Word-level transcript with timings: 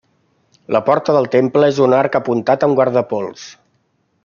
La 0.75 0.79
porta 0.87 1.15
del 1.17 1.27
temple 1.35 1.69
és 1.75 1.83
en 1.89 1.95
arc 1.99 2.19
apuntat 2.21 2.67
amb 2.69 2.81
guardapols. 2.81 3.45